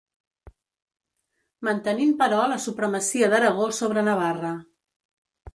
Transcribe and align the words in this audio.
Mantenint 1.67 2.15
però 2.23 2.41
la 2.53 2.59
supremacia 2.65 3.31
d'Aragó 3.35 3.71
sobre 3.83 4.09
Navarra. 4.11 4.59